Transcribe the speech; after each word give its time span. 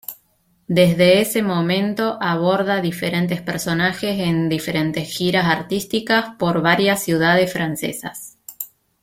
Desde 0.67 1.21
ese 1.21 1.43
momento, 1.43 2.17
aborda 2.21 2.81
diferentes 2.81 3.39
personajes 3.39 4.17
en 4.17 4.49
diferentes 4.49 5.07
giras 5.15 5.45
artísticas 5.45 6.29
por 6.39 6.63
varias 6.63 7.03
ciudades 7.03 7.53
francesas. 7.53 8.39